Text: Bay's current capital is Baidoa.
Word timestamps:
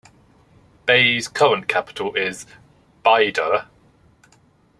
Bay's 0.87 1.27
current 1.27 1.67
capital 1.67 2.15
is 2.15 2.47
Baidoa. 3.05 3.67